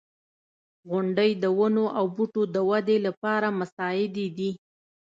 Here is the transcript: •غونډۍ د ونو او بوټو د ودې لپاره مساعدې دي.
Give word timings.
•غونډۍ 0.89 1.31
د 1.43 1.45
ونو 1.57 1.85
او 1.97 2.05
بوټو 2.15 2.41
د 2.55 2.57
ودې 2.69 2.97
لپاره 3.07 3.47
مساعدې 3.59 4.27
دي. 4.37 4.51